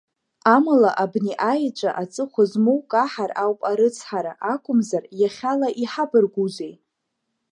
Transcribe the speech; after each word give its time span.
Амала, 0.55 0.91
абни 1.03 1.33
аеҵәа 1.51 1.91
аҵыхәа 2.01 2.43
змоу 2.51 2.79
каҳар 2.91 3.31
ауп 3.43 3.59
арыцҳара, 3.71 4.33
акәымзар, 4.53 5.03
иахьала 5.21 5.69
иҳабаргәузеи! 5.83 6.73